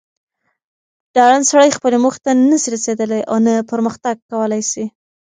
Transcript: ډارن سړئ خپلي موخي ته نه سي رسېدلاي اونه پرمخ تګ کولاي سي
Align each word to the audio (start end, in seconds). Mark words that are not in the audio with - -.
ډارن 1.15 1.41
سړئ 1.49 1.69
خپلي 1.77 1.97
موخي 2.03 2.19
ته 2.25 2.31
نه 2.49 2.57
سي 2.61 2.69
رسېدلاي 2.75 3.21
اونه 3.33 3.51
پرمخ 3.69 3.93
تګ 4.03 4.17
کولاي 4.31 4.61
سي 4.71 4.83